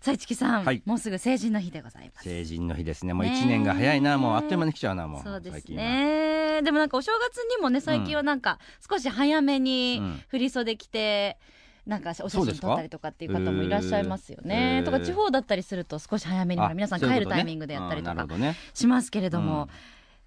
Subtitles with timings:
[0.00, 0.82] さあ市木さん、はい。
[0.86, 2.24] もうすぐ成人の日でございます。
[2.24, 3.12] 成人の日ですね。
[3.12, 3.44] もうねえ。
[3.44, 4.16] 1年が早いな。
[4.16, 5.22] もうあっという間に来ちゃうなもう。
[5.22, 6.62] そうですね。
[6.62, 10.22] でもなんかお正月にもね最近はなんか少し早めにうん。
[10.28, 11.38] 振り袖着て。
[11.86, 14.80] なんかお写真撮ったりとかっていう方もいらっしゃいますよへね。
[14.82, 14.84] ー。
[14.84, 18.26] とか地方だったりすると少し早めに皆さん帰るタイミングでやったりとか
[18.74, 19.46] しますけれどうん。
[19.46, 19.68] も、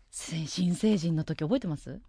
[0.09, 2.01] せ新成人の時覚えてます？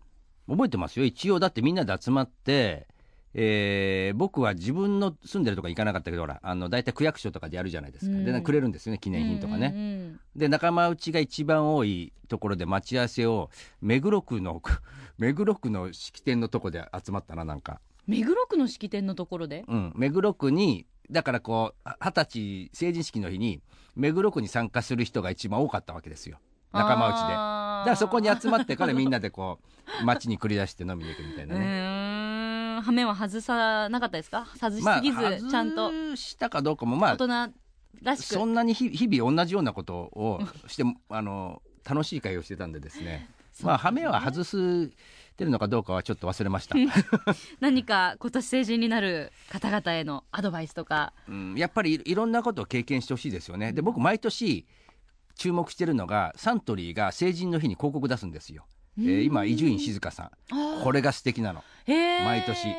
[0.48, 1.04] 覚えてますよ。
[1.04, 2.88] 一応だってみんなで集まって
[3.34, 8.24] えー僕は自分の住んでるとこ行かなかったけどほらあの大体区役所とかでやるじゃないですか、うん。
[8.24, 10.20] でくれるんですよね記念品とかね、うんうんうん。
[10.36, 14.62] で仲間内が一番多いところで待ち合わせを目黒区の
[15.18, 19.64] 目黒区の式典のとこで集まったななんか、目黒区の式典のところで？
[19.68, 23.60] うん、目黒区にだからこう二十歳成人式の日に
[23.94, 26.38] 目黒区に参加する人が一番多かったわけですよ。
[26.72, 27.22] 仲間内で。
[27.22, 29.60] だからそこに集まってからみんなでこ
[30.02, 34.46] う 街に繰り出して飲みに行くみたいうなね、ーん羽目は外さなかったですか？
[34.60, 35.90] 外しまあすぎず、ちゃんと。
[35.90, 37.54] 外したかどうかもまあ大人
[38.02, 38.34] らしく。
[38.34, 43.28] そんなに日日々同じようなことをして あの楽しい会をしてたんでですね。
[43.62, 44.90] まあ羽目は外す
[45.36, 46.76] てるのかどうかはちょっと忘れました、
[47.60, 51.12] 何か今年成人になる方々へのアドバイスとか。
[51.28, 53.72] うん、やっぱりいいろんなことを経験してほしいですよね。
[53.72, 54.66] で僕毎年
[55.34, 58.64] 注目してるのがサントリーが成人の日に広告出すんですよ、
[58.98, 60.30] えー今伊集院静香さん。
[60.82, 61.62] これが素敵なの。
[61.86, 62.74] 毎年。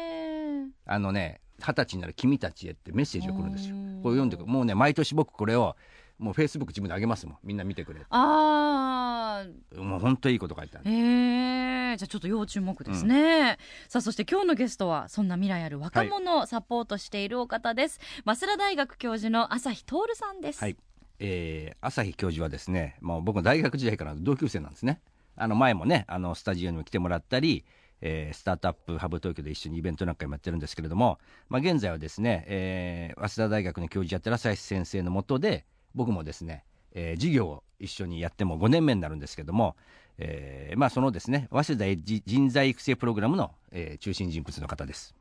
[0.85, 3.75] あのね二十歳になる君たちへってメッセージが来るんですよ。
[3.75, 3.99] うん。
[4.03, 5.75] これ読んでくもうね毎年僕これを
[6.17, 7.37] もうフェイスブック自分で上げますもん。
[7.43, 9.81] みんな見てくれあー。
[9.81, 10.89] もう本当いいこと書いてある。
[10.89, 13.57] へえじゃあちょっと要注目ですね、
[13.87, 20.75] さあそして今日のゲストはそんな未来ある若者をサポートしているお方です、早稲田大学教授の朝日徹さんです、はい、
[21.19, 24.99] えー、朝日教授はですねもう僕の大学時代からの同級生なんですね
[25.35, 27.65] あの前もねあのスタジオにも来てもらったり、
[28.01, 31.19] えースタートアップハブ東京で一緒にイベントなんかもやってるんですけれども、
[31.49, 39.75] まあ、現在はですね、えー早稲田大学の教授やってる朝日先生のもとで僕もですね、えー授業を一緒にやっても5年目になるんですけども、
[40.17, 45.15] えーまあ、そのですね早稲田エッジ人材育成プログラムの、えー中心人物の方です。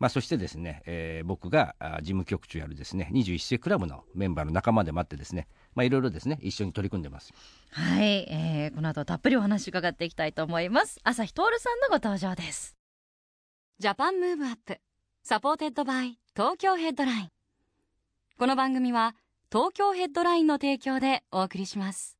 [0.00, 6.38] まあ、そしてですね、えー僕が事務局長やるですね21世クラブのメンバーの仲間でもあってですね、まあ、いろいろですね。
[6.40, 7.32] 一緒に取り組んでます。
[7.70, 11.00] はい、えーこの後たっぷりお話伺っていきたいと思います。
[11.04, 12.76] 朝日徹さんのご登場です。
[13.78, 14.78] Japan Move Up
[15.22, 17.28] supported by 東京ヘッドライン。
[18.38, 19.16] この番組は
[19.52, 22.18] 東京ヘッドラインの提供でお送りします。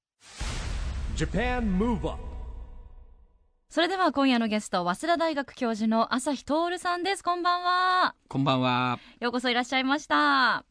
[3.69, 7.25] それでは今夜のゲスト早稲田大学教授の朝日徹さんです。
[7.25, 8.15] こんばんは。
[8.29, 9.01] こんばんは。
[9.21, 10.65] ようこそいらっしゃいました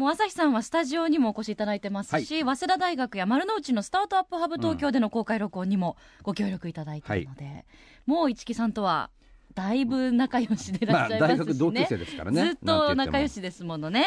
[0.00, 7.66] もう朝日さんはスタジオにもお越しいただいてますし、早稲田大学や丸の内のスタートアップハブ東京での公開録音にもご協力いただいているので、
[8.06, 9.10] もう市木さんとは
[9.54, 11.44] だいぶ仲良しでいらまあっしゃいますし、ね。
[11.44, 12.44] 大学同級生ですからね。
[12.46, 14.06] ずっと仲良ししですものね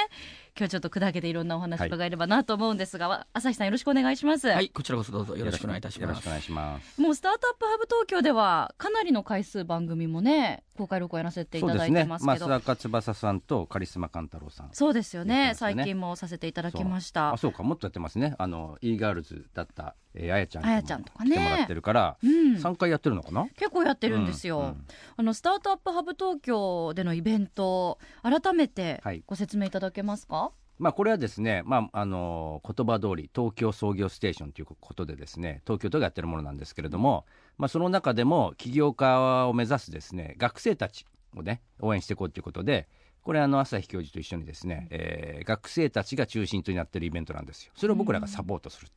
[0.55, 6.09] 今日ちょっと砕けていろんなお話伺えればなと思うんですが、わ朝日さんよろしくお願いします、はい、こちらこそどうぞよろしくお願いいたします。
[6.09, 6.29] よろしくお。
[6.29, 7.01] 願いします。
[7.01, 12.05] もうスタートアップハブ東京ではかなりの回数番組もね公開録音やらせていただいてそうですね。
[12.05, 14.69] ますけど増田翼さんとカリスマ勘太郎さん。
[14.73, 15.47] そうですよね。
[15.47, 15.53] ね。
[15.55, 17.33] 最近もさせていただきました。
[17.33, 17.63] あそうか。
[17.63, 18.35] もっとやってますね。
[18.37, 21.31] あの e ガールズだった、えー、あやちゃんあやちゃんとかね。
[21.31, 22.55] 来てもらってるから、うん。
[22.57, 23.47] 3回やってるのかな？
[23.55, 24.85] 結構やってるんですよ、うんうん。
[25.17, 29.23] あのスタートアップハブ東京でのイベント改めてはい。
[29.25, 30.42] ご説明いただけますか、
[30.83, 37.25] まあ、これはですね、まあ、あの言葉通り東京創業ステーションということでですね東京都がやってるものなんですけれども、
[37.57, 41.05] まあ、その中でも起業家を目指すですね学生たち
[41.37, 42.89] をね応援していこうということで
[43.21, 48.89] これあの朝日教授と一緒にですね、えー学生たちが中心となっているイベントなんですよそれを僕らがサポートする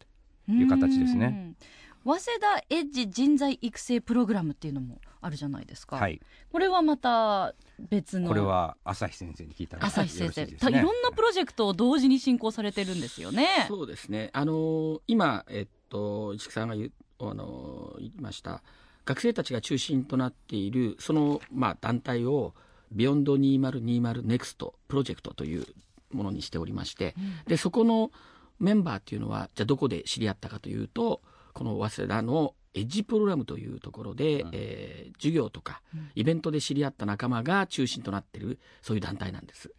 [0.47, 1.55] という形ですね。
[2.15, 6.21] うん早稲田エッジ人材育成プログラムっていうのもあるじゃないですか、はい、
[6.53, 8.29] これはまた別の。
[8.29, 10.81] これは朝日先生に聞いたら朝日先生、いですね。
[10.81, 13.67] ろんなプロジェクトを同時に進行されてるんですよね。
[13.69, 14.31] そうですね。
[14.33, 18.63] あの今えっと市木さんが言うあの言いました。
[19.05, 22.55] 学生たちが中心となっているそのまあ団体を
[22.93, 25.67] beyond 2020 NEXT PROJECT という
[26.13, 27.15] ものにしておりまして、
[27.47, 28.11] でそこの
[28.59, 31.21] メンバーっていうのはじゃあどこで知り合ったかというと
[31.57, 35.81] この早稲田のエッジプログラムというところで、うんえー授業とか
[36.15, 39.73] イベントで知り合った仲間が中心となっているそういう団体なんです。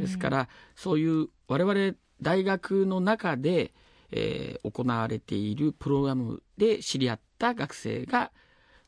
[0.00, 3.72] ですからそういう我々大学の中で、
[4.10, 8.32] えー行われているプログラムで知り合った学生が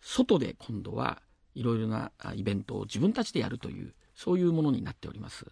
[0.01, 1.23] 外で今度は
[1.55, 5.47] いろいろなあイベントを自分たちでやるというそういうものになっております。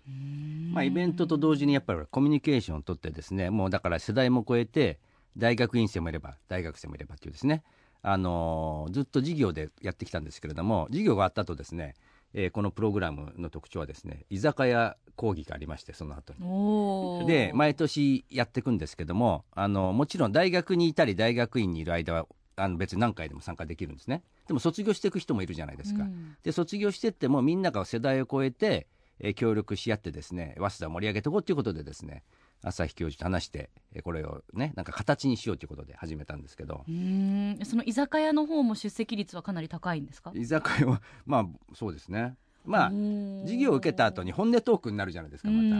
[0.72, 4.98] まあ、イベントと同時にやっぱりコミュニケーションを取ってですねもうだから世代も超えて
[5.36, 7.62] 大学院生もいれば大学生もいればっていうですね、
[8.02, 11.94] あのーずっと授業でやってきたんですけれども授業があった後ですね、
[12.34, 17.26] えーこのプログラムの特徴はですね居酒屋講義がありましてその後に。
[17.26, 22.26] で毎年やっていくんですけどもあのもちろん大学にいたり大学院にいる間は
[22.56, 24.22] あの別に何回でも参加できるんですね。
[24.46, 26.36] でも卒業していく人もいるじゃないですか、うん。
[26.42, 28.86] で卒業してってもみんなが世代を超えて、
[29.18, 32.22] えー協力し合ってですね早稲田を盛り上げていこうということでですね
[32.62, 36.84] 朝日教授と話してえーこれをねなんか形にしようということで始めたんですけど。
[36.88, 37.64] うーん。
[37.64, 40.32] その居酒屋の方も出席率はかなり高いんですか？
[40.34, 42.36] 居酒屋はまあそうですね。
[42.66, 45.76] まあ授業を受けた後に本音トークになるじゃないですかまた、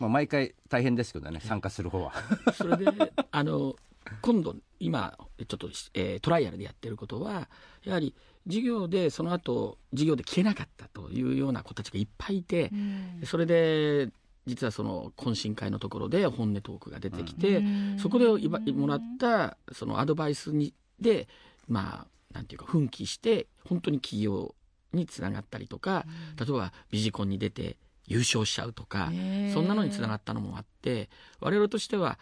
[0.00, 2.12] まあ、毎回大変ですけどね参加する方は。
[2.52, 3.76] それであの
[4.22, 7.48] 今度今ちょっと、えートライアルでやってることは
[7.84, 8.14] やはり
[8.46, 12.72] 授業でその後授業で聞けなかったというような子たちがいっぱいいて、
[13.24, 14.08] それで
[14.48, 17.62] 実はその懇親会のところで本音トークが出てきて、
[17.98, 21.28] そこでいばもらったそのアドバイスにで
[21.68, 24.54] まあなんていうか奮起して本当に起業
[24.92, 26.06] につながったりとか、
[26.38, 29.12] 例えばビジコンに出て優勝しちゃうとか、
[29.52, 31.10] そんなのにつながったのもあって
[31.40, 32.18] 我々としては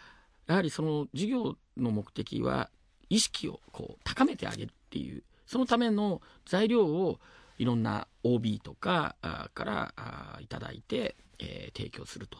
[0.47, 2.69] やはりその授業の目的は
[3.09, 7.19] 意識をこう高めてあげるっていうそのための材料を
[7.57, 12.39] いろんな OB とかあからあいただいて、えー提供すると。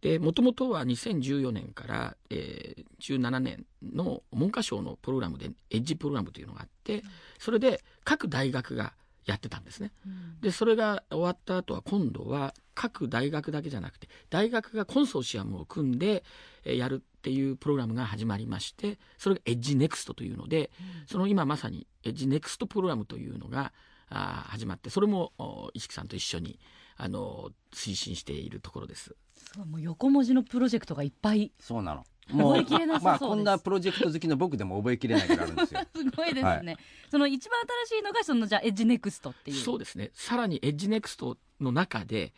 [0.00, 7.02] でもともとは2014年から、えー17年の文科省のプログラムでエッジプログラムというのがあって
[7.38, 8.94] それで各大学が
[9.26, 9.92] やってたんですね。
[10.40, 16.24] でそれが終わった後は今度は各大学だけじゃなくて大学がコンソーシアムを組んで
[16.64, 20.70] えーやるっていうプログラムが始まりましてそれが EDGE-NEXT というので、
[21.06, 23.72] その今まさに EDGE-NEXT プログラムというのが
[24.10, 26.58] あー始まってそれもお市木さんと一緒に
[26.96, 29.14] あの推進しているところです。
[29.36, 31.52] すごいもう横文字のプロジェクトがいっぱい。
[31.60, 32.04] そうなの。
[32.30, 33.04] 覚えきれなさそうです。
[33.04, 35.80] まあこんなプロジェクト好きの僕でも覚えきれないぐらいあるんですよ。
[35.94, 36.76] すごいですね、はい。
[37.10, 39.56] その一番新しいのがそのじゃあ EDGE-NEXT っていう。
[39.58, 40.10] そうですね。
[40.14, 42.32] さらに EDGE-NEXT の中で、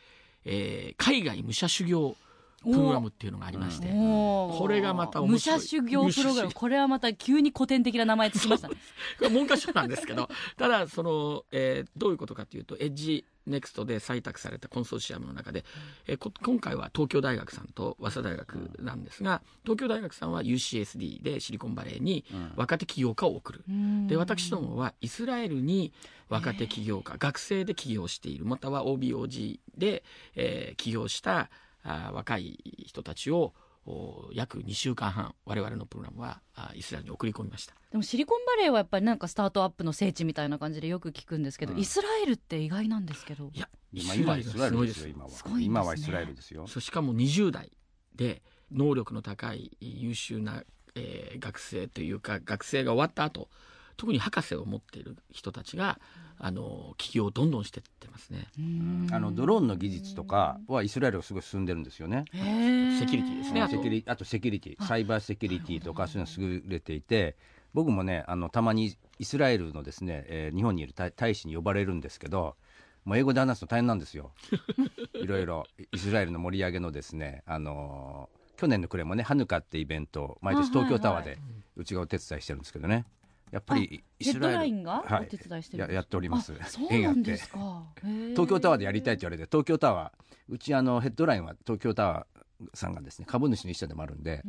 [0.44, 2.17] えー海外武者修行
[2.73, 5.59] プログラムっていうのがありまして、これがまた面白い。
[5.59, 6.53] 武者修行プログラム。
[6.53, 8.75] これはまた急に古典的な名前つきましたね。
[9.19, 15.65] これ文科省なんですけど ただその、えーどういうことかというと EDGE-NEXT で採択されたコンソーシアムの中で、
[16.07, 22.25] えーこ今回は東京大学さんと早稲田大学なんですが東京大学さんは UCSD でシリコンバレーに
[22.57, 23.65] 若手起業家を送る、
[24.09, 25.93] で私どもはイスラエルに
[26.29, 30.03] 若手起業家学生で起業しているまたは OBOG で、
[30.35, 31.49] えー起業した
[31.87, 33.55] あー若い人たちを
[33.87, 36.41] お約2週間半我々のプログラムは
[36.75, 37.75] イスラエルに送り込みました。
[37.93, 41.79] でもシリコンバレーはやっぱりなんかスタートアップの聖地みたいな感じでよく聞くんですけど、うん。
[41.79, 43.50] イスラエルって意外なんですけど。
[43.55, 45.31] いや今今イスラエルですよす今は。
[45.31, 45.65] すごいんですね。
[45.65, 46.67] 今はイスラエルですよ。
[46.67, 47.71] そうしかも20代
[48.17, 48.43] で
[48.73, 50.65] 能力の高い優秀な、
[50.97, 53.49] えー学生というか学生が終わった後
[53.97, 56.00] 特に博士を持っている人たちが
[56.38, 58.47] あの起業をどんどんしていってますね。
[59.12, 62.25] あのドローンの技術とかはイスラエルがすごい進んでるんですよね。
[62.33, 63.63] セキュリティですね。
[63.63, 64.84] あとセキュリあとセキュリティ。
[64.84, 67.37] サイバーセキュリティとかそういうの優れていて
[67.75, 72.56] 僕もねあのたまにイスラエルのですね、えー日本にいる大大使に呼ばれるんですけど
[73.05, 74.32] もう英語で話すと大変なんですよ。
[75.15, 75.65] いろいろ。
[75.93, 81.39] イスラエルの盛り上げのですねあのー去年の暮れもねハヌカってイベントを毎年東京タワーで
[81.77, 83.05] うちがお手伝いしてるんですけどね
[83.50, 85.22] やっぱりイスラエルラインがはい。
[85.22, 85.93] お手伝いしてるんですか？
[85.93, 86.53] ややっております。
[86.60, 87.84] あそうなんですか。
[88.03, 94.43] 東京タワーでやりたいって言われて東京タワーうちあのヘッドラインは東京タワーさんがですね株主の一社でもあるんで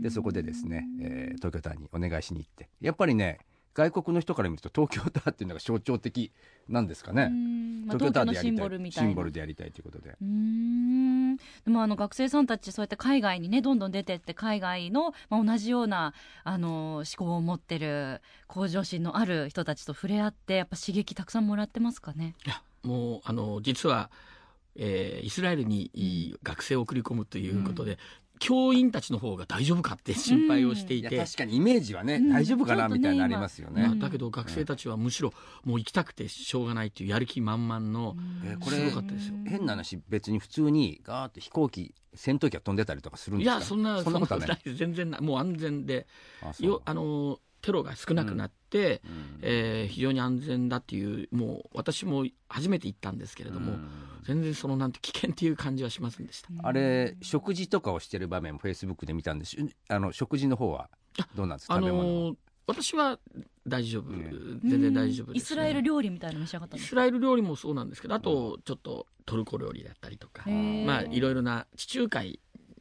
[0.00, 2.68] でそこでですね、えー東京タワーにお願いしに行って。
[2.80, 3.38] やっぱりね
[3.74, 6.30] 外国の人から見ると東京タワーっていうのが象徴的
[6.68, 7.28] なんですかね。
[7.28, 7.86] ん。
[7.86, 8.60] まあ東京タワーでやりたい。
[8.64, 9.08] ボルみたいな。
[9.08, 10.10] シンボルでやりたいということで。
[10.10, 11.21] うーん
[11.64, 22.34] でもあの学生さんたちそうやって海外にねどんどん出てって海外の、まあ、同じようなあの思考を持ってる向上心のある人たちと触れ合ってやっぱ刺激たくさんもらってますかね？
[22.46, 24.10] いやもうあの実は、
[24.76, 27.98] えーイスラエルに学生を送り込むということで、
[28.44, 32.32] 教員たちの方が大丈夫かって心配をしていて、いや確かにイメージはね、うん。
[32.32, 35.32] 大丈夫かなねみたいになりますよね、今だけど学生たちはむしろ
[35.64, 39.34] もう行きたくてしょうがないっていうやる気満々の、えーこれすごかったですよ。
[39.46, 43.56] 変な話別に普通にガーって飛行機戦闘機が飛んでたりとかするんですか？
[43.58, 44.58] いやそんなそんなことはない。
[44.66, 45.20] い全然ない。
[45.20, 46.08] もう安全で。
[46.42, 49.38] あよあのテロが少なくなって、うん。
[49.42, 53.88] えー非常に安全だっていうもう私も初めて行ったんですけれども、うん。
[54.24, 56.48] 全然そのなんて危険っていう感じはしませんでした。
[56.62, 59.56] あれ食事とかをしてる場面もフェイスブックで見たんです。
[59.88, 60.90] あの食事の方は
[61.34, 61.74] どうなんですか？
[61.74, 62.04] あ食べ物は。
[62.04, 63.18] のー私は
[63.66, 64.32] 大丈夫、ね
[64.64, 65.34] 全然大丈夫うん。
[65.34, 72.38] です、イスラエル料理みたいなの召し上がったイスラエル料理もそうなんですけどあとちょっとトルコ料理だったりとかまあいろいろな地中海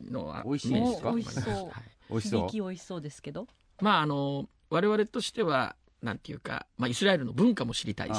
[0.10, 1.10] の美味しいんですか？
[1.10, 1.54] お美味しそう。
[1.54, 1.74] はい。
[2.12, 2.42] 美味しそう。
[2.42, 3.48] 響き美味しそうですけど。
[3.82, 8.13] まああの我々としてはなんていうか、まあ、イスラエルの文化も知りたいし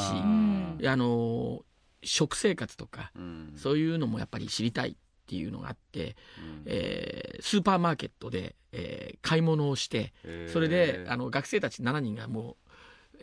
[0.87, 1.65] あの
[2.05, 3.53] 食生活とかうん。
[3.57, 4.95] そういうのもやっぱり知りたいっ
[5.27, 6.63] ていうのがあって、うん。
[6.67, 10.13] えースーパーマーケットで、えー買い物をして
[10.49, 12.62] それであの学生たち7人がもう、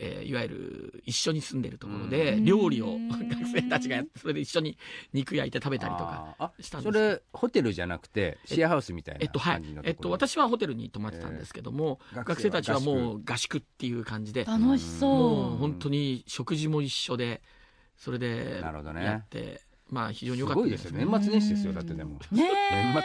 [0.02, 2.44] えーいわゆる一緒に住んでるところで、うん。
[2.46, 4.78] 料理をうん 学生たちがやってそれで一緒に
[5.12, 6.52] 肉焼いて食べたりとか。
[6.58, 6.92] したんです。
[6.92, 9.54] それホテルじゃなくてシェアハウスみたいなえっとはい。
[9.56, 9.88] 感じのところ？
[9.90, 12.24] えっと、私はホテルに泊まってたんですけども、えー。
[12.24, 15.10] 学生たちはもう合宿っていう感じで楽しそう。
[15.10, 17.42] もう本当に食事も一緒で
[17.96, 19.04] それでなるほどね。
[19.04, 21.04] やって、まあ非常にす良かったごいですよね。
[21.04, 22.18] 年末年始ですよだってでも。
[22.30, 22.46] 年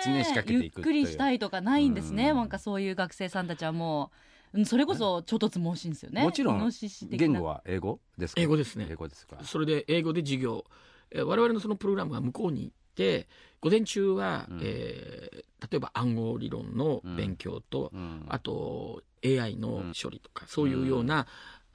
[0.02, 0.96] 末年始かけていくっていう。
[0.98, 2.38] ゆっくりしたいとかないんですね、うん。
[2.38, 4.16] なんかそういう学生さんたちはもう。
[4.18, 6.22] うんそれこそちょっとつ猛進ですよね。
[6.22, 6.72] もちろん
[7.10, 8.42] 言語は英語ですか？
[8.42, 8.88] 英語ですね。
[8.90, 9.38] 英語ですか？
[9.44, 10.64] それで英語で授業、
[11.12, 13.28] えー我々のそのプログラムが向こうに行って
[13.62, 14.60] 午前中は、うん。
[14.64, 18.26] えー例えば暗号理論の勉強と、うん。
[18.30, 21.26] あと AI の処理とか、そういうような、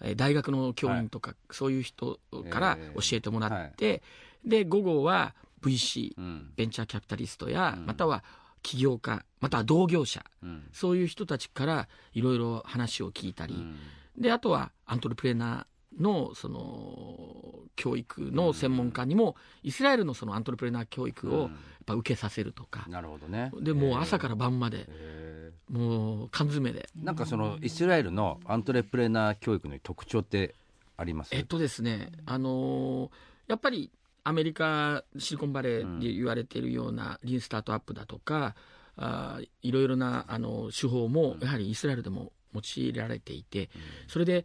[0.01, 2.21] えー大学の教員とか、そういう人
[2.51, 3.11] からえー。
[3.11, 4.03] 教えてもらって、
[4.45, 6.53] で午後は VC、うん。
[6.57, 7.87] ベンチャーキャピタリストや、うん。
[7.87, 8.23] または
[8.63, 10.69] 起業家または同業者うん。
[10.73, 13.77] そういう人たちからいろいろ話を聞いたり、うん。
[14.19, 21.51] であとはアントレプレーナーのその教育の専門家にも、イスラエルのそのアントレプレーナー教育をやっ
[21.87, 23.51] ぱ受けさせるとか、なるほどね。
[23.61, 30.55] でもう朝から晩まで、へもう缶詰で、ーなんかそのイスラエルのアントレプレーナー教育の特徴って
[30.97, 31.35] あります？
[31.35, 33.11] えっとですね、あのー
[33.49, 33.91] やっぱり
[34.25, 38.55] アメリカシリコンバレーで言われているようなリーンスタートアップだとか、
[38.97, 43.71] あーいろいろなあの手法もやはりイスラエルでも用いられていて、
[44.09, 44.45] それで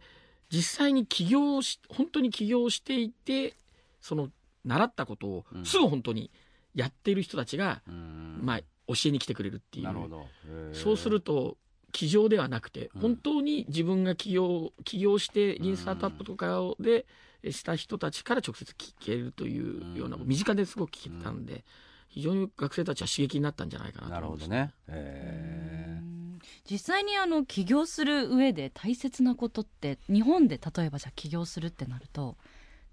[0.50, 3.54] 実際に起業し本当に起業していて
[4.00, 4.30] その
[4.64, 5.64] 習ったことをうん。
[5.64, 6.30] すぐ本当に
[6.74, 8.40] やっている人たちが、うん。
[8.42, 9.84] まあ、教えに来てくれるっていう。
[9.84, 10.26] なるほど。
[10.48, 10.74] へー。
[10.74, 11.56] そうすると
[11.92, 13.00] 起業ではなくて、うん。
[13.00, 17.06] 本当に自分が起業起業してリーンスタートアップとかで
[17.50, 21.64] した人たちから直接聞けるというような、うん身近ですごく聞けたんで、
[22.08, 24.46] 非常に学生たちは刺激になったんじゃないかなとなる思います。
[24.46, 24.74] ほどね。
[24.88, 26.38] へうん。
[26.70, 32.36] 実際にあの起業する上で大切なことって日本で例えばじゃあ起業するってなると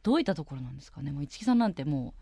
[0.01, 1.12] どういったところなんですかね？
[1.12, 2.13] もう市木さんなんても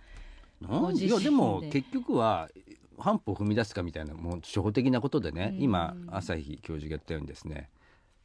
[0.61, 0.81] ーなん？
[0.81, 1.15] ご自身で。
[1.15, 2.49] いやでも結局は
[2.97, 5.63] 半歩踏み出すかみたいなもう初歩的なことでねうん。
[5.63, 7.69] 今朝日教授が言ったようにですね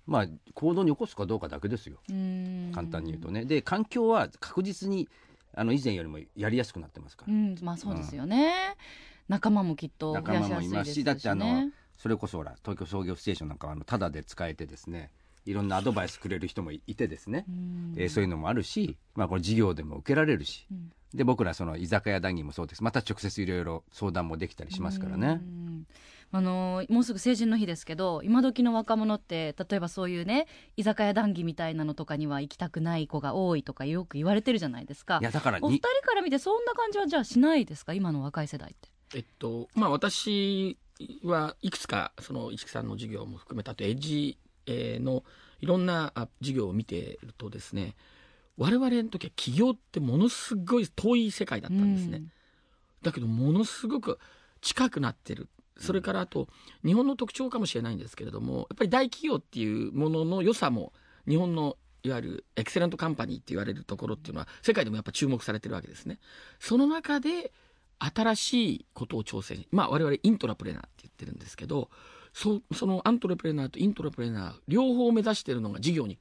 [0.07, 1.99] まあ行動に起こすかどうかだけですよ。
[2.09, 2.73] ううん。
[2.75, 3.45] 簡単に言うとね。
[3.45, 5.09] で環境は確実に
[5.55, 7.33] あの以前よりもやりやすくなってますから。
[7.33, 8.77] うんまあそうですよね、
[9.29, 15.11] 仲間もきっと増仲間もいやしやすいですしますしだってあのねそれこそほら東京創業ステーションなんかはあのタダで使えてですね
[15.47, 17.95] いろんなアドバイスくれる人もいてですね、うん。
[17.97, 20.93] えーそういうのもあるし、まあ、これ事業でも受けられるし、うん。
[21.15, 22.83] で僕らその居酒屋談義もそうです。
[22.83, 25.41] また直接いろいろ相談もできたりしますからね。
[25.41, 25.47] う。
[25.47, 25.76] ん
[26.33, 37.95] あのもうすぐ成人の日ですけど今時の若者って例えばそういうね居酒屋談義みたいなのとかには行きたくない子が多いとかよく言われてるじゃないですかいやだからお二に人から見てそんな感じはじゃあしないですか？
[37.95, 38.89] 今の若い世代って。
[39.15, 40.77] えっとまあ、私
[41.23, 45.23] はいくつかその市木さんの授業も含めたあとエッジえーの
[45.61, 47.95] いろんなあ授業を見てるとですね
[48.59, 52.23] 我々の時は起業ってものすごい遠い世界だったんですね。
[53.03, 54.19] だけどものすごく
[54.61, 56.49] 近くなってるそれからあと
[56.85, 60.93] 日本の特徴かもしれないんですけれどもやっぱり大企業っていうものの良さも
[61.29, 66.19] 日本のいわゆるエクセレントカンパニーって言われるところっていうのは世界でもやっぱ注目されてるわけですね。
[66.61, 67.53] その中で
[67.99, 71.91] 新しいことを挑戦まあ我々イントラプレーナーって言ってるんですけど
[72.33, 76.19] そそのアントレプレーナーとイントラプレーナー両方目指してるのが事業に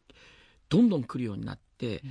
[0.70, 2.02] どんどん来るようになって、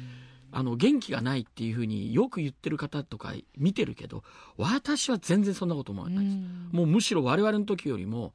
[0.57, 4.23] あの元気がないっていうふうによく言ってる方とか見てるけど
[4.57, 6.37] 私は全然そんなこと思わないです、
[6.71, 8.33] もうむしろ我々の時よりも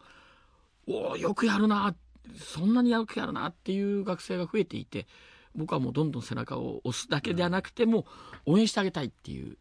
[0.86, 1.96] おーよくやるな
[2.38, 5.08] そんなによくやるなっていう学生が増えていて
[5.56, 8.06] 僕はもうどんどん背中を押すだけではなくても
[8.46, 9.58] 応援してあげたいっていう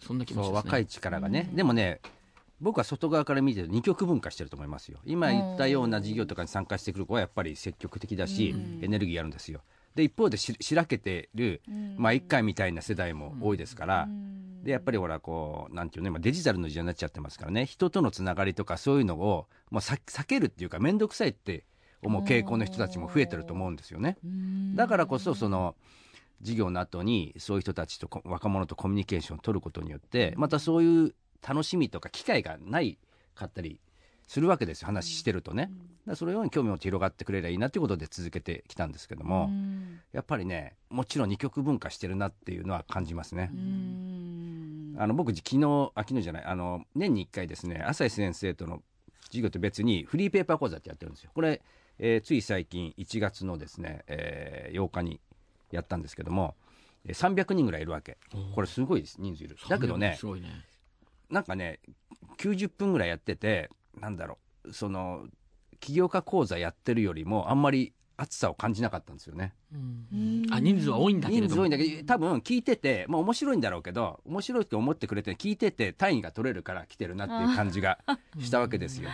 [0.00, 0.48] そんな気持ちですね。
[0.48, 2.00] そう若い力がね、でもね
[2.60, 4.98] 僕は外側から見てる二極分化してると思いますよ。
[5.06, 9.60] 今言ったような事業とかに参加してくる子はやっぱり積極的だし、エネルギーあるんですよ
[9.94, 11.62] で一方でししらけてる、
[11.96, 14.08] まあ一回みたいな世代も多いですから、
[14.62, 17.66] でやっぱりほらこうなんていうの今デジタルの時代になっちゃってますからね。
[17.66, 21.64] 人とのつながりとかそういうのをもうさ避けるっていうか面倒くさいって
[22.02, 24.16] 思う傾向の人たちも増えてると思うんですよね。
[24.74, 25.76] だからこそその
[26.40, 31.14] 授業の後にそういう人たちとこ若者とコミュニケーションを取ることによってまたそういう
[31.46, 32.98] 楽しみとか機会がない
[33.34, 33.80] かったり
[34.30, 35.64] するわけですよ話してるとね。
[35.64, 35.74] だか
[36.06, 39.50] らそれように興味を広がってくれればいいなということで続けてきたんですけども、
[40.12, 43.50] やっぱりねもちろん二極分化してるなっていうのは感じますね。
[44.98, 48.82] あの僕昨日あ昨日じゃないあの年に1回ですね朝日先生との
[49.24, 51.32] 授業と別にフリーペーパー講座ってやってるんですよ。
[51.34, 51.60] これ、
[51.98, 55.20] えーつい最近1月のですね、えー8日に
[55.72, 56.54] やったんですけども、
[57.04, 58.16] えー300人ぐらいいるわけ。
[58.54, 59.56] これすごいです人数いる。
[59.68, 60.48] だけどねすごいね
[61.30, 61.80] なんかね
[62.38, 65.26] 90分ぐらいやっててなんだろうその
[65.80, 69.54] 起業家講座やってるよりもあんまり熱さを感じなかったんですよね。
[70.50, 77.98] あ人数は多いんだけれども人数多いんだけど多分聞いてて、まあ、面白いんだろうけど面白いって思ってくれて聞いてて単位が取れるから来てるなっていう感じが
[78.38, 79.08] したわけですよ。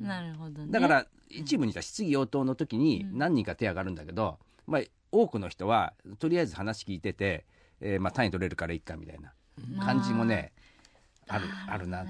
[0.00, 7.46] なるほどねだから一部にした質疑応答の時に何人か手上がるんだけど、まあ、多くの人はとりあえず話聞いてて、
[7.80, 9.32] えーまあ、単位取れるからいいかみたいな
[9.84, 10.60] 感じもね、あ
[11.38, 12.04] るあるな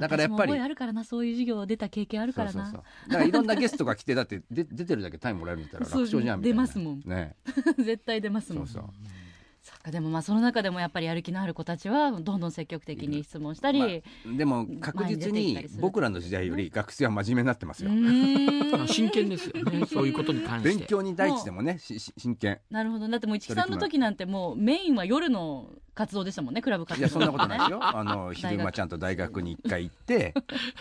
[0.00, 2.52] だからやっぱりあるからなそういう授業出た経験あるからな。
[2.52, 2.78] そうそうそ
[3.08, 3.10] う。
[3.10, 6.54] だからいろんなゲストが来てだってで出てるだけ単位もらえるんだったら楽勝じゃんみたい。
[6.54, 7.02] なそう出ますもん。
[7.04, 7.36] ね。
[7.84, 8.92] 絶対出ますもそうんそう。
[9.62, 13.78] そっかでもまあその中でもやっぱりやる気のある子たちはどんどん積極的に質問したり、
[14.24, 19.86] まあでも確実前に僕らの時代より学生は真面目になってますうよ真剣ですよね。
[19.86, 20.68] そういうことに関して。
[20.70, 22.58] 勉強に第一でもねしし真剣。
[22.70, 23.08] なるほど。
[23.08, 27.02] だってもう市木さんの時なんてもうメインは夜の活動でしたもんねクラブ活動。
[27.02, 27.80] いやそんなことないですよ。
[27.84, 30.34] あの昼間ちゃんと大学に一回行って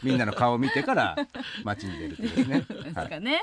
[0.04, 1.16] みんなの顔を見てから
[1.64, 2.62] 街に出るっていうですね。
[2.84, 3.42] ですはいかね。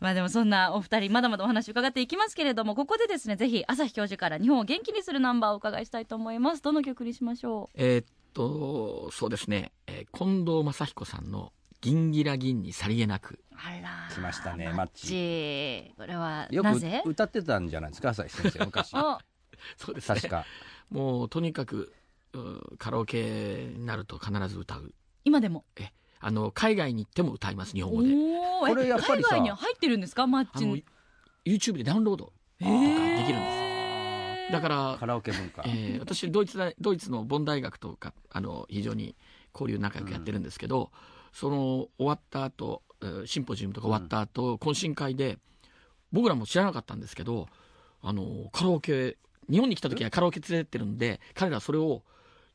[0.00, 6.62] まあでもそんなお二人まだまだお話伺っていきますけれどもここでですねぜひ朝日教授から日本を元気にするナンバーをお伺いしたいと思います。
[6.62, 13.34] どの曲にしましょえーっとそうですね、えー近藤正彦さんの「銀ギラ銀にさりげなく。
[13.34, 15.94] うあら来ましたねマッマッチ。
[15.96, 17.02] これはよくなぜ？
[17.04, 18.90] 歌ってたんじゃないですか朝日先生昔。
[18.94, 19.18] あ
[19.76, 20.16] そうですね。
[20.16, 20.44] 確か。
[20.90, 21.92] もうとにかく
[22.32, 24.92] うカラオケになると必ず歌う。
[25.24, 25.64] 今でも？
[25.76, 28.14] えあの海外に行っても歌います日本語で。
[28.14, 30.26] おおこれやっぱりさ海外には入ってるんですか？
[30.26, 30.84] マッあのチに
[31.44, 34.52] YouTube でダウンロードとかできるんです。
[34.52, 35.62] だからカラオケ文化。
[35.66, 39.16] えー私ドイツ大ドイツのボン大学とかあの非常に
[39.54, 40.90] 交流仲良くやってるんですけど、
[41.32, 45.38] その終わった後、えーシンポジウムとか終わった後、懇親会で
[46.12, 47.48] 僕らも知らなかったんですけど
[48.02, 49.16] あのカラオケ
[49.50, 52.02] 日本に来た時はカラオケ連れてってるんで彼らはそれを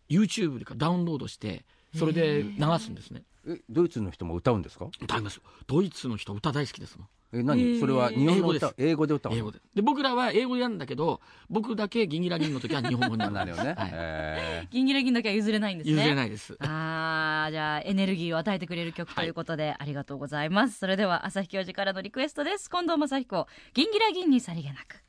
[0.10, 3.24] YouTube でかダウンロードしてそれで流すんですね。
[3.48, 4.88] えドイツの人も歌うんですか？
[5.02, 5.44] 歌いますよ。
[5.66, 7.08] ドイツの人歌大好きですもん。
[7.32, 7.80] え何？
[7.80, 8.74] それは日本の歌？
[8.78, 9.38] 英語で歌うの？
[9.38, 13.92] 英語でで僕らは英語でやるんだけど僕だけギンギラギンの時は日本語になあるなるほどね、はい。
[13.94, 15.96] えギンギラギンだけは譲れないんですね。
[15.96, 16.58] 譲れないです。
[16.60, 20.78] あーじゃあエネルギーを与えてくれる曲ということで、ありがとうございます。
[20.78, 22.70] それでは朝日教授からのリクエストです。
[22.70, 25.04] 近藤正彦ギンギラギンにさりげなく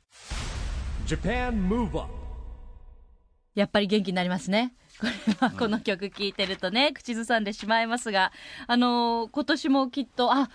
[3.55, 4.73] やっぱり元気になりますね。
[4.99, 8.31] これはこの曲聴いてるとね、 口ずさんでしまいますが、
[8.67, 10.49] あのー今年もきっと、あ、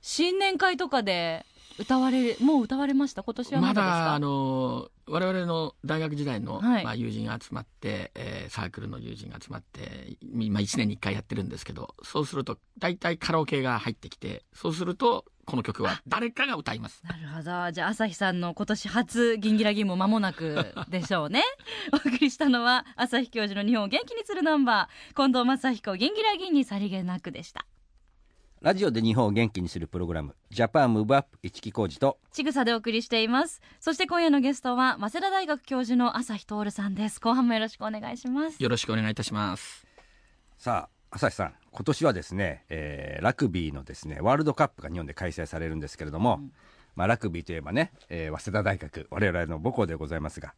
[0.00, 1.44] 新年会とかで
[1.78, 3.22] 歌われ、もう歌われました？
[3.24, 3.98] 今年はままだですか？
[4.06, 6.84] だあの我々の大学時代の、はい。
[6.84, 17.00] まあ、友人が集まって、えーサークルの友人が集まって今1年に1回やってるんですけどそうすると大体カラオケが入ってきてそうするとこの曲は誰かが歌います。
[17.04, 17.70] なるほど。
[17.70, 21.44] じゃあ、朝日さんの今年初ギンギラギンも間もなく でしょうね。
[21.94, 27.64] お送りしたのは、朝日教授の日本を元気にするナンバー、近藤正彦ギンギラギンにさりげなくでした。
[28.60, 33.60] ラジオで日本を元気にするプログラムジャパンムーブアップ一木工事とちぐさでお送りしています。
[33.78, 37.20] そして今夜のゲストは、早稲田大学教授の朝日徹さんです。
[37.20, 38.60] 後半もよろしくお願いします。
[38.60, 39.86] よろしくお願いいたします。
[40.58, 46.40] さあ朝日さん今年はですね、えーラグビーのですねワールドカップが日本で開催されるんですけれども、
[46.94, 50.54] まあ、ラグビーといえばね、えー早稲田大学我々の母校でございますが、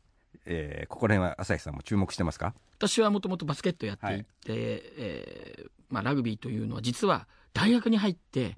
[0.47, 2.55] えーここら辺は朝日さんも注目してますか？
[2.79, 8.57] 私はもともとバスケットやっていて、えーまあ、ラグビーというのは実は大学に入って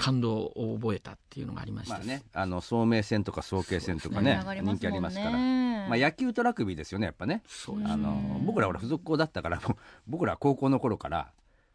[0.00, 7.42] 感動を覚えたっていうのがありまして、まあねあの聡明戦とか早慶戦とかね盛り上がります人気ありますから、まあ、野球とラグビーですよねやっぱね。
[7.84, 9.60] あの僕らほら付属校だったから
[10.06, 11.30] 僕ら高校の頃から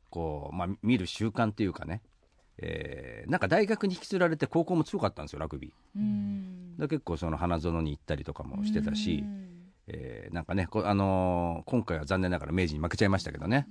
[0.09, 2.01] こう、まあ、見る習慣っていうかね、
[2.57, 5.99] えーなんか大学に引きずられて高校も強かったんですよラグビー。
[5.99, 6.77] うん。
[6.77, 9.23] で結構その花園に行ったりとかもしてたし、
[9.87, 13.67] えーなんかねこあのー今回は残念ながら明治に負けちゃいましたけどね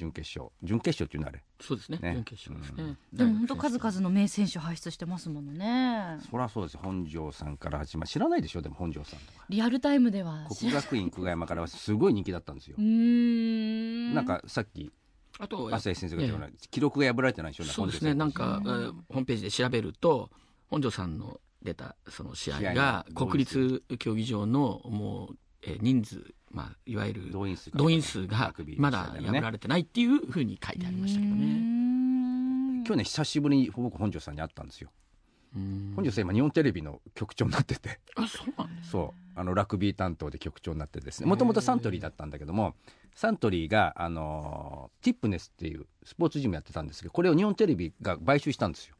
[0.00, 0.50] 準決勝。
[0.62, 1.44] 準決勝っていうのはあれ？
[1.60, 1.98] そうですね。
[2.00, 2.14] ね。
[2.14, 6.18] 準決勝ですね、でも本当数々の名選手輩出してますものね。
[6.30, 6.80] そりゃそうですよ。
[6.82, 8.08] 本庄さんから始まる。
[8.08, 8.62] 知らないでしょ？
[8.62, 9.44] でも本庄さんとか。
[9.48, 10.46] リアルタイムでは。
[10.48, 12.76] 国学院久我山からはすごい人気だったんですよ。
[12.78, 14.14] うーん。
[14.14, 14.90] なんかさっき
[15.38, 17.64] あと朝日先生が言ったような、記録が破られてないでしょ？
[17.64, 18.14] そうですね。
[18.14, 20.30] なんか、えーホームページで調べると
[20.68, 31.46] 本庄さんの出たその試合がが国立競技場のもう、えー人数、まあ、いわゆる動員数が動員数がまだ破られてないっていうふうに書いてありましたけどね。
[32.80, 34.90] ね去年久しぶりに僕本庄さんに会ったんですよ。
[35.54, 35.92] うん。
[35.94, 38.00] 本庄さん今日本テレビの局長になってて。
[38.16, 39.38] あそうなんですそう。
[39.38, 41.28] あのラグビー担当で局長になってですね。
[41.28, 42.74] もともとサントリーだったんだけども
[43.14, 48.96] サントリーがあのティップネスっていうスポーツジムやってたんですけどこれを日本テレビが買収したんですよ。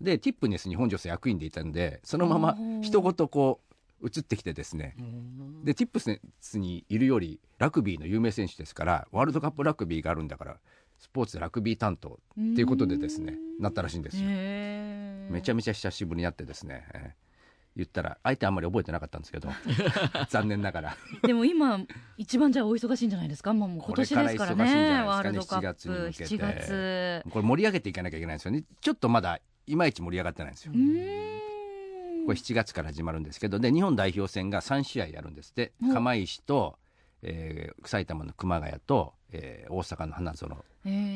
[0.00, 3.67] でティップネスに本庄さん役員でいたんでそのまま一言こう
[4.02, 4.94] 移ってきてですね。
[4.98, 5.64] うん。
[5.64, 10.56] でティップネスにいるよりラグビーの有名選手ですからワールドカップラグビーがあるんだから
[10.98, 14.24] スポーツでラグビー担当っていうことでですねなったらしいんですよ。
[14.28, 17.28] めちゃめめちゃ久しぶりに会ってですね、えー
[17.76, 19.50] 言ったら相手あんまり覚えてなかったんですけど
[20.30, 20.96] 残念ながら。
[21.22, 21.78] でも今
[22.16, 23.52] 一番じゃあお忙しいんじゃないですか？
[23.54, 27.22] もうもう今年ですからこれから忙しいんじゃねないワールドですかねカップ7月に7向けて。
[27.24, 27.30] 月。
[27.30, 28.64] これ盛り上げていかなきゃいけないんですよね。
[28.80, 30.72] ちょっとまだいまいち盛り上がってないんですよ
[32.28, 35.72] これ7月から始まるんですけどで日本代表戦が3試合やるんですって。
[35.82, 35.94] うん。
[35.94, 36.78] 釜石と、
[37.22, 40.62] えー埼玉の熊谷と、えー大阪の花園。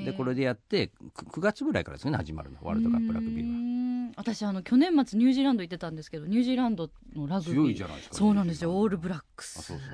[0.06, 4.14] でこれでやってく 9, 月ぐらいからですね始まるのワールドカップラグビーは。
[4.16, 7.54] 私あの去年末ニュージーランド行ってたんですけどニュージーランドのラグビー。
[7.56, 9.58] 強いじゃないですかそうなんですよオールブラックス。
[9.58, 9.88] あそうそう。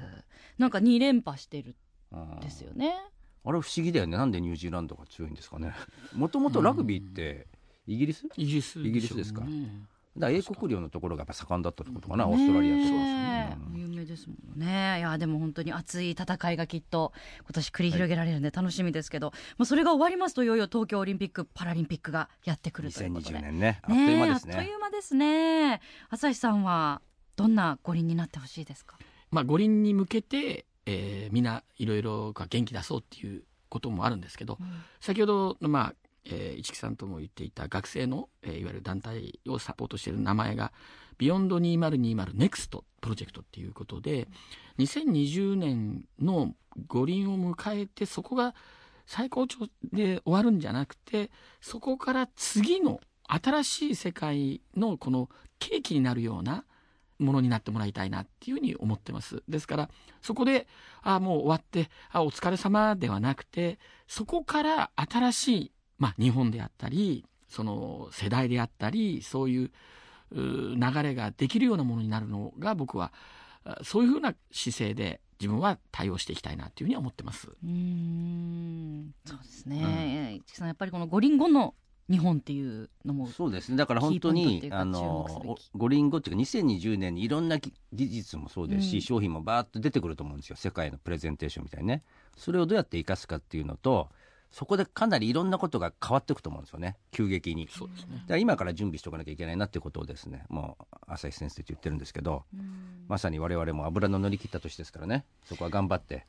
[0.57, 1.75] なんか2連覇してる
[2.41, 2.95] ですよね。
[3.45, 5.73] あれ不思議だよねなんでニュージーランドが強いんですかね。
[6.15, 7.49] もともとラグビーって
[7.89, 8.25] イギリス？
[8.37, 9.43] イギリスイギリスですか？
[10.17, 13.51] だから英国領のところがやっぱ盛んだったってことかな、オーストラリアとか、ね。
[13.53, 13.73] え。
[13.73, 14.99] うん有名ですもんね。
[14.99, 23.39] いやでも本当に熱い戦いがきっと今年繰り広げられるんで楽しみですけど、まあ、それが終わりますといよいよ東京オリンピック・パラリンピックがやってくるということで。
[23.39, 23.81] 2020年ね。
[23.83, 24.55] あっという間ですね。
[24.55, 25.81] えあっとねいう間ですね。
[26.11, 27.01] 朝日さんは
[27.37, 28.99] どんな五輪になってほしいですか？
[29.31, 34.59] まあ、五輪に向けて、えーみんないろいろが元気出そうっていうこともあるんですけど
[35.01, 35.95] 先ほどの、まあ
[36.29, 40.73] えー市木さんとも言っていた学生の、えーいわゆる団体をサポートしている名前が
[41.19, 44.29] beyond 2020 NEXT PROJECT っていうことで
[44.79, 46.55] 2020年の
[46.87, 48.55] 五輪を迎えてそこが
[49.07, 55.29] 最高潮で終わるんじゃなくてそこから次の新しい世界のこの
[55.61, 56.65] 契機になるような
[57.19, 59.43] ものになってもらいたいなっていうふうに思ってます。
[59.49, 59.91] ですから、
[60.23, 60.67] そこで、
[61.03, 69.71] あもう終わって、あお疲れ様ではなくて、そこから新しい、まあ日本であったり、その世代であったり、そういう
[70.33, 73.13] 流れができるようなものになるのが僕は、
[73.65, 77.49] あそういうふうな姿勢で自分は対応していきたいなというふうには思ってます。
[77.49, 79.15] うーん。
[79.25, 81.75] そうですね、市木さんやっぱりこの五輪後の
[82.11, 83.77] 日本っていうのもそうですね。
[83.77, 85.27] だから本当にあの
[85.75, 89.01] 五輪後っていうか2020年にいろんな技技術もそうですし、うん。
[89.03, 90.57] 商品もバーッと出てくると思うんですよ。
[90.57, 92.03] 世界のプレゼンテーションみたいにね。
[92.37, 94.09] それをどうやって生かすかっていうのと
[94.51, 96.97] そこでかなりいろんなことが変わっていくと思うんですよね。
[97.11, 97.69] 急激に。
[97.71, 98.17] そうですね。
[98.17, 98.19] だ。
[98.19, 103.05] から今から準備しておかなきゃいけないなっていうことをですねもう朝日先生と言ってるんですけどうん。
[103.09, 105.25] まさに我々も油の乗り切った年ですからね。
[105.45, 106.27] そこは頑張って。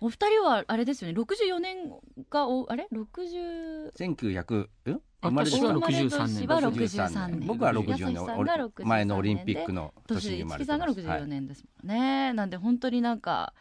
[0.00, 1.18] お二人はあれですよね。
[1.18, 1.90] 64年
[2.30, 7.08] がおあれ？60 1900ん私生まれですかはお生まれ63年。
[7.08, 7.08] 年。
[7.08, 7.40] は63年。
[7.46, 8.14] 僕は60年。
[8.14, 13.54] 安さんが63年前のオリンピックの年に生まれてさんが64ますはい年ですもんね、なんで本当になんか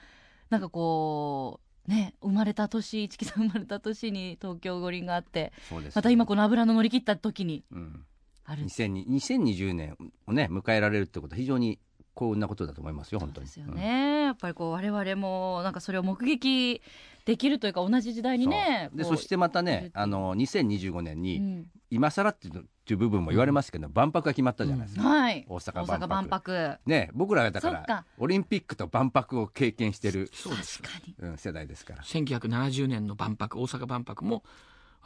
[0.50, 8.06] なんかこうね生まれた年市木さん生まれた年に東京五輪があってそうですまた今この油の乗り切った時にうん。
[8.46, 8.64] ある。
[8.64, 11.80] 2020 2020年をね迎えられるってことは非常に
[12.16, 13.48] 幸運なことだと思いますよ本当に。
[13.48, 16.82] そうですよね、やっぱりこう我々もなんかそれを目撃
[17.26, 18.98] できるというか同じ時代にねそう。
[18.98, 25.46] でそしてまたねあの2025年うにん今更っていうのっていう部分も言われますけど、万博が決まったじゃないですか、はい。
[25.48, 26.06] 大阪大万博。
[26.06, 26.80] 阪万博。
[26.86, 30.82] ね僕らがだからオリンピックと万博を経験してる、そうです。
[30.82, 31.16] 確かに。
[31.30, 32.04] うん、世代ですから。
[32.04, 34.44] 1970年の万博、大阪万博も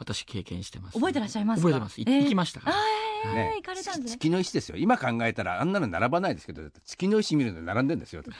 [0.00, 0.94] 私経験してます。
[0.94, 1.68] 覚えてらっしゃいますか？
[1.68, 2.00] 覚えてます。
[2.00, 2.76] 行きましたから。
[3.34, 4.16] ね行かれたんですね。
[4.18, 4.78] 月の石ですよ。
[4.78, 8.22] 今考えたらあんなの並ばないですけど月の石見るの並んでんですよ。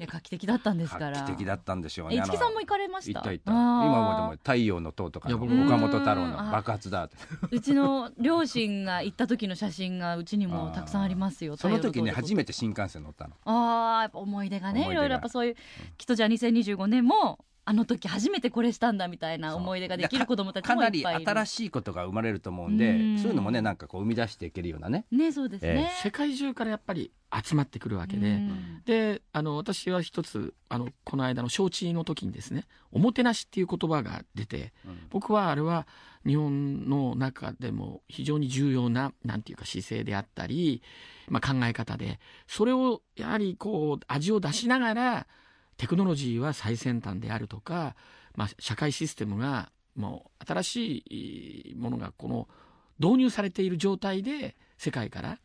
[0.00, 1.20] いや画期的だったんですから。
[1.20, 3.20] 画期的だったんでしょうねえあの市木さんも行かれました？
[3.20, 3.52] 行った行った。
[3.52, 3.58] あー。
[3.86, 5.66] 今思っても太陽の塔とかのいや僕も。
[5.66, 7.16] 岡本太郎の爆発だって。
[7.52, 11.56] うちの両親が行った時の写真がうちにもたくさんありますよ。
[11.56, 13.34] その時ね初めめて新幹線乗ったの。
[13.44, 15.56] ああやっぱ思い出がねいろいろやっぱそういう
[15.96, 21.30] きっとじゃあ2025年もあの時初めてこれしたんだみたいな思い出ができる子供たちかないりもっぱいいる。
[21.30, 23.18] 新しいことが生まれると思うんでうん。
[23.18, 25.04] そういうのもねなんかこう生み出していけるようなね。
[25.10, 28.82] ねそうですね、世界中からやっぱり集まってくるわけで、うん。
[28.86, 34.72] であの私は一つあのこの間の招致の時にですねおもてなしっていう言葉が出て
[35.10, 35.86] 僕はあれは
[36.26, 40.82] 日本の中でも非常に重要ななんていうか姿勢であったり、
[41.28, 45.26] まあ、考え方でそれをやはりこう味を出しながら
[45.78, 47.96] テクノロジーは最先端であるとか
[48.38, 52.48] まあ、社会システムがもう新しいものがこの
[53.00, 55.40] 導入されている状態で世界から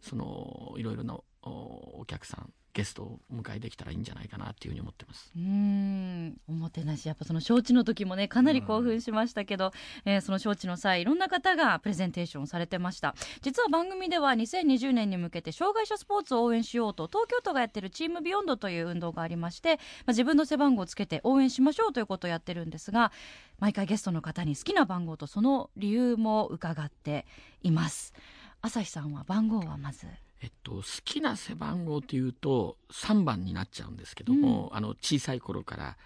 [0.00, 5.32] そのいろいろなおお客さんゲストをお迎えできたらいいんじゃないかなっていうふうに思ってます。
[5.36, 6.36] うん。
[6.46, 7.08] おもてなし。
[7.08, 9.72] やっぱその招致の時もねかなり興奮しましたけど、
[10.04, 13.16] えーその招致の際いろんな方がプレゼンテーションされてました。
[13.42, 19.80] 実は番組では2020年に向けて障害者スポーツを応援しようと東京都がやってるチームビヨンドという運動がありまして、まあ、
[20.12, 23.10] 自分の背番号をつけて応援しましょうということをやってるんですが
[23.58, 27.26] 毎回ゲストの方に好きな番号とその理由も伺って
[27.64, 28.14] います。
[28.62, 30.06] 朝日さんは番号はまず？
[30.40, 35.96] えっと、好きな背番号というと3番になっちゃうんですけども、あの小さい頃から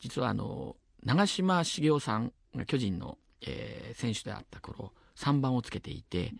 [0.00, 6.32] 実はあの長嶋茂雄さんが巨人の、えー選手であった頃3番をつけていて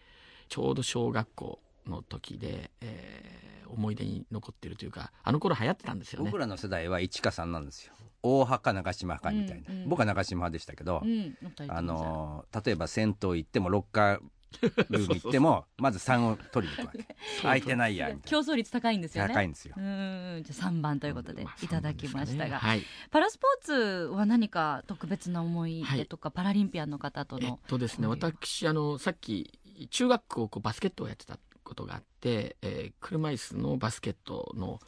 [0.49, 6.31] ちょうど小学校の時で、えー思い出に残ってるというかあの頃流行ってたんですよね。
[6.31, 6.39] 僕。
[6.39, 7.95] らの世代は1か3なんですよ。
[8.23, 11.35] 大派か長島派みたいな、うんうん僕は長島派でしたけど、うん
[11.69, 14.21] あのー例えば銭湯行ってもロッカー
[14.61, 17.17] ルーム行ってもまず3を取りに行くわけ。
[17.43, 19.29] 空いてないやみたい競争率高いんですよね。
[19.29, 19.75] な高いんですよ。
[19.77, 20.43] うーん。
[20.43, 23.73] じゃあ3番ということでまあいただきましたが、はい、パラスポーツ
[24.13, 29.59] は何か特別な思い出とか、パラリンピアンの方とえっの、とですね私あのさっき
[29.91, 34.81] 中学校こうバスケットをやってたことがあって、えー車椅子のバスケットの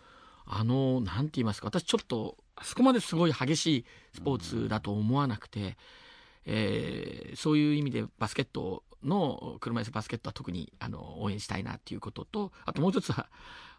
[0.47, 5.77] あのなんて言いますか私ちょっとあそこまですごい激しいスポーツだと思わなくて、
[6.45, 13.29] えーそういう意味でバスケットの車椅子バスケットは特にあの応援したいなっていうこととあともう一つは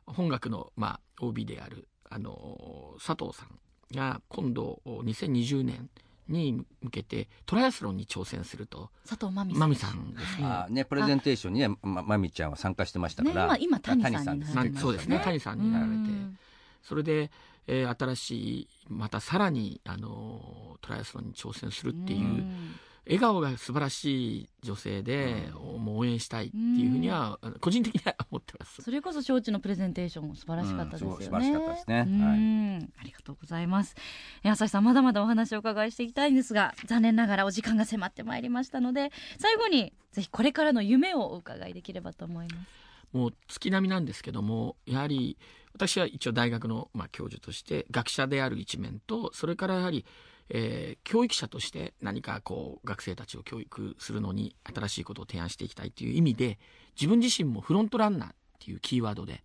[0.06, 5.90] 本学の、まあ、OB であるあの佐藤さんが今度2020年
[6.28, 10.14] に向けてトライアスロンに挑戦すると佐藤真美さん。
[10.14, 10.46] ですね。
[10.46, 15.98] あーねプレゼンテーションにねままみちゃんは参加してましたから、ね今今谷さんにですなりましたねそうですね谷さんになられて。
[15.98, 16.38] うん。
[16.82, 17.32] それで、
[17.68, 28.82] えー新しいまたさらに、あのートライアスロンに挑戦するっていう、ん笑顔が素晴らしい女性で、もう応援したいっていうふうには、個人的には思ってます。
[28.82, 31.98] それこそ招致のプレゼンテーション素晴らしかったですよね、素晴らしかったですね。
[32.00, 32.08] はい。
[32.08, 33.96] うんありがとうございます。
[34.44, 42.86] え朝日さんまだまだお話をお伺いしていきたいんですが残念ながらお時間が迫ってまいりましたので最後にぜひこれからの夢をお伺いできればと思います。
[43.14, 45.38] もう月並みなんですけどもやはり
[45.74, 50.06] 私は一応大学の、まあ、教授として学者である一面とそれからやはり、
[50.50, 56.58] えー教育者として何かこう学生たちを教育するのに新しいことを提案していきたいという意味で
[57.00, 59.44] 自分自身もフロントランナーっていうキーワードで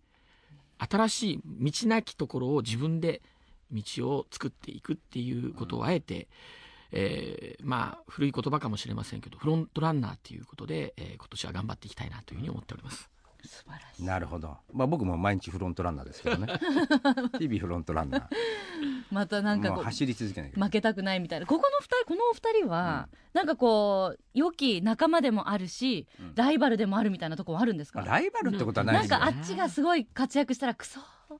[0.77, 3.21] 新しい道なきところを自分で
[3.71, 6.27] 道を作っていくっていうことをあえて、
[6.91, 13.09] えーまあ古い言葉かもしれませんけどフロントランナーっていうことで、えー今年は頑張っていきたいなというふうに思っております。
[13.47, 14.03] 素晴らしい。
[14.05, 16.47] なるほど、まあ、僕も毎日フロントランナーですけどね。
[17.39, 18.23] 日々フロントランナー。
[19.11, 21.45] またなんかこう走り続けない負けたくないみたいな。
[21.45, 26.35] ここの二人このお二人は、なんかこう良き仲間でもあるし、うん。
[26.35, 30.99] ライバルでもあるみたいなところはあるんですか、まあライバルってことはないなんですよかあっちがすごい活躍したらクソ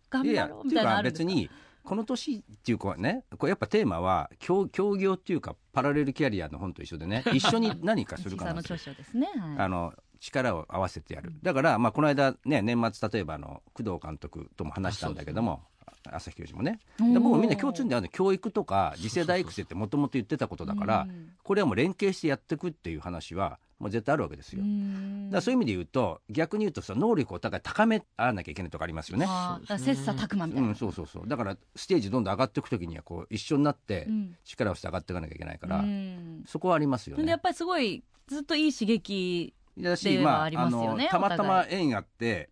[0.10, 1.32] 頑張ろうみたいなのあるんですか？
[1.32, 1.50] い別に
[1.84, 9.58] この年っていうかねこれやっぱテーマは協協業っていうかパラレルキャリアの本と一緒でね一緒に何かするかな んですよ著書ですね、はい。
[9.58, 11.34] あの力を合わせてやる。
[11.42, 15.64] だから、まあ、この間、ね、年末例えばあの工藤監督とも話したんだけども
[16.10, 16.80] 朝日教授もね。
[17.00, 21.32] 僕みんな共通であるの教育とか次世代育成ってもともと言ってたことだからうん。
[21.44, 24.62] これはもう連携してやっていくっていう話はもう絶対あるわけですよ。
[24.62, 29.26] うだんからそういう意味で言うと逆に言うとさ能力をお互い高め合わなきゃいけないとかありますよね。
[29.68, 31.28] 切磋琢磨みたいうな、ん、そうそうそう。
[31.28, 36.44] だからステージどんどん上がっていく時にはこう一緒になってうん力をして上がっていかなきゃいけないから、うん。
[36.46, 37.24] そこはありますよね。
[37.24, 37.42] でやっ。
[37.42, 42.50] ぱりすごいずっといい刺激だし、まあ、あのたまたま縁あって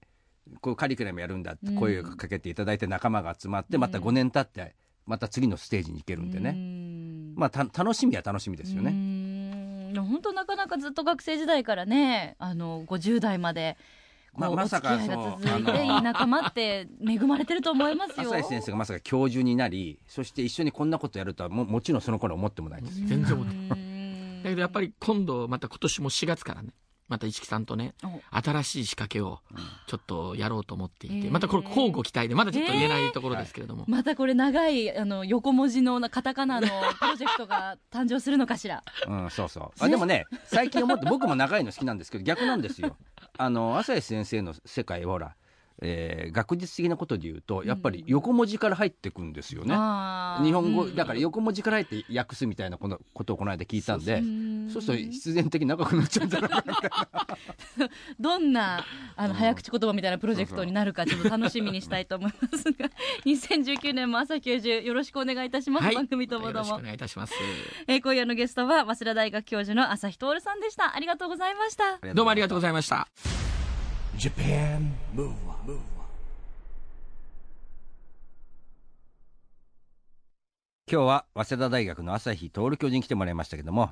[0.62, 1.76] こうカリキュラムやるんだってうん。
[1.76, 3.82] 声をかけていただいて仲間が集まってうん。
[3.82, 8.92] また5年経ってまた次のステージに行けるんでね、ねまあた楽しみは楽しみですよね。
[9.96, 13.76] 本当なかなかずっと学生時代からねあの50代まで
[14.34, 18.30] こうままさかお付き合いが続いそのていい仲間って恵まれてると思いますよ。
[18.30, 23.08] 浅井先生がまさか教授になりそして一緒にこんなことやるとはももちろんその頃思ってもないですよ。
[23.08, 24.44] 全然思ってない。
[24.44, 26.70] だけどやっぱり今度また今年も4月からね
[27.10, 28.40] また市木さんとねお。
[28.42, 29.40] 新しい仕掛けを
[29.88, 36.74] ちょっとやろうと思っていて、またこれ交互期待でまだちょっと言えないところですけれども、またこれ長いあの横文字のカタカナのプ
[37.06, 38.84] ロジェクトが誕生するのかしら？
[39.08, 39.84] うん、そうそう。
[39.84, 42.96] あでもね最近思って僕も長いの好きなんですけど逆なんですよ。
[43.38, 45.36] あの浅井先生の世界はほら
[45.82, 49.74] えー学術的なことで言うとやっぱり横文字から入ってくんですよね。
[49.76, 50.46] あー。
[50.46, 50.96] 日本語うん。
[50.96, 54.70] だから横文字から入って訳すみたいなこのことをこの間聞いたんでうん。
[54.72, 56.48] そうすると必然的に長くなっちゃうんじゃな。
[56.48, 56.64] いか
[57.78, 57.90] な
[58.20, 58.84] どんな
[59.16, 59.36] あのうん。
[59.36, 62.90] 早口言葉みたいなプロジェクトになるかちょっと楽しみにしたいと思いますが
[63.26, 65.96] 2019年も朝日教授よろしくお願いいたします、はい。
[65.96, 66.48] 番組とも。
[66.48, 67.34] よろしくおども、願いいたします。
[67.88, 70.96] えー今夜のゲストは早稲田大学教授の朝日徹さんでした。
[70.96, 72.14] ありがとうございました。
[72.14, 73.08] どうもありがとうごいざいました
[74.20, 75.80] Japan Move Up,
[80.92, 83.92] 今日は早稲田大学の朝日徹教授に来てもらいましたけども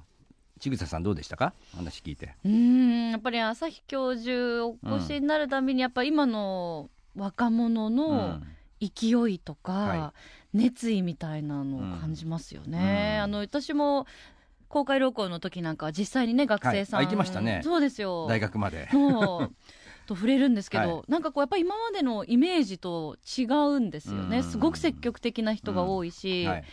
[0.60, 1.54] 千草さんどうでしたか？
[1.74, 2.36] 話聞いて。
[2.44, 8.42] うーんやっぱり朝日教授お越しになるたびにやっぱ今の若者の
[8.82, 10.14] 勢いとか、は
[10.54, 13.24] 熱意みたいなのを感じますよね、うん。
[13.24, 14.06] あの私も
[14.68, 17.06] 公開録音の時なんかは実際にね学生さん、はい。
[17.06, 17.62] あ行きましたね。
[17.64, 18.28] そうですよ。
[18.28, 18.90] 大学まで。
[18.92, 19.56] そう
[20.08, 24.44] と触れるんですけど、はなんかこうやっぱり今までのイメージと違うんですよね、うん。
[24.44, 26.64] すごく積極的な人が多いし、はい。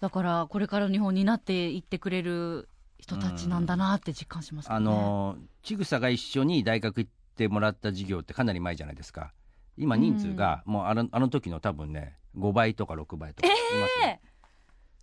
[0.00, 4.74] だからこれからの日本になっていってくれる人たちなんだなって実感しますね。
[4.74, 9.32] あの千草が一緒に大学行ってもらった授業ってかなり前じゃないですか。
[9.76, 13.48] 今人数がもうあのあの時の多分ね5倍とか6倍とか。
[13.48, 13.56] いま
[14.02, 14.18] すよ、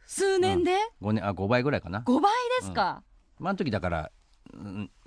[0.06, 3.04] 数年で？5年あ5倍ぐらいかな、5倍ですか、
[3.40, 4.10] まあ、あの時だから、うん、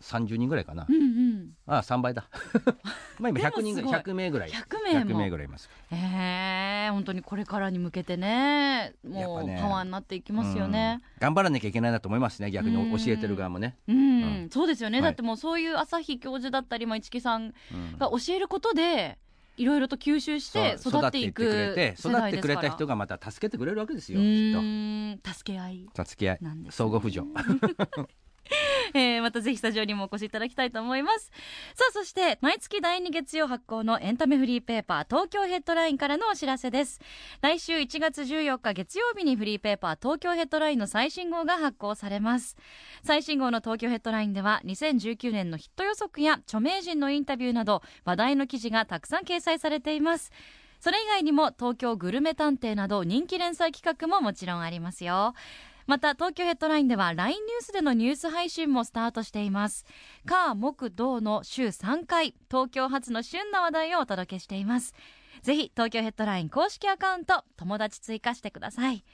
[0.01, 1.51] 30人ぐらいかな、うん、うん。
[1.67, 2.29] あ3倍だ。
[3.19, 4.51] まあ今100人ぐらいでもすごい100名ぐらい。
[4.51, 5.11] 100名も。
[5.11, 5.71] 100名ぐらいいます。
[5.91, 8.95] ええ本当にこれからに向けてね。
[9.05, 9.59] もうね。
[9.61, 11.01] パワーになっていきますよね。
[11.03, 11.21] うん。
[11.21, 12.93] 頑張らなきゃいけないなと思いますね逆うん。
[12.93, 14.01] に教えてる側もね、うん、う
[14.47, 14.51] ん。
[14.51, 15.11] そうですよね、はい。
[15.11, 17.99] だってもうそういう朝日教授だったり、まあ、市木さんうん。
[17.99, 19.19] が教えることで
[19.57, 25.21] いろいろと吸収して育っていく育ってくれた人がまた助けてくれるわけですうよきっーん。
[25.25, 26.39] 助け合い、と助け合い。
[26.71, 27.27] 相互扶助
[28.95, 31.33] えーまたぜひスタジオにもお越しいただきたいと思います。
[31.75, 37.01] さあそして毎月第2月曜発行のエンタメフリーペーパー東京ヘッドラインからのお知らせです。
[37.41, 42.57] 来週1月14日月曜日にフリーペーパー東京ヘッドラインの最新号が発行されます。
[43.03, 50.31] 最新号の東京ヘッドラインでは2019年のヒット予測や著名人のインタビューなど話題の記事がたくさん掲載されています。
[50.81, 55.35] それ以外にも東京グルメ探偵など人気連載企画ももちろんありますよ。
[55.87, 59.85] また東京ヘッドラインでは LINE ニュースでのニュース配信もスタートしています。
[60.25, 64.94] 火木土の週3回東京発の旬な話題をお届けしています。
[65.42, 69.05] ぜひ東京ヘッドライン公式アカウント友達追加してください。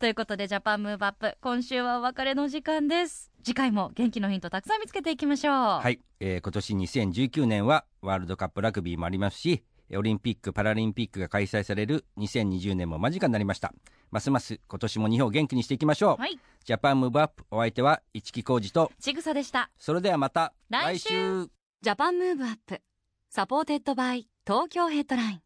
[0.00, 3.30] ということでジャパンムーブアップ今週はお別れの時間です。
[3.44, 5.54] 次回も元気のヒントたくさん見つけていきましょう。
[5.54, 9.62] はい、えー今年2019年はワールドカップラグビーもありますし
[9.96, 13.72] オリンピック・パラリンピックが開催される2020年も間近になりました。
[14.10, 16.38] ますます今年も日本を元気にしていきましょう、はい。
[16.64, 19.70] Japan Move Up お相手は市木浩二とちぐさでした。
[19.78, 21.48] それではまた来週。
[21.80, 22.80] Japan Move Up
[23.30, 25.42] supported by 東京ヘッドライン。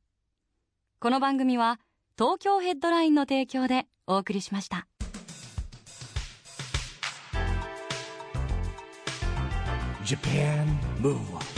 [0.99, 1.81] この番組は
[2.19, 4.87] 東京ヘッドラインの提供でお送りしました。
[10.05, 10.67] Japan
[11.01, 11.52] Move Up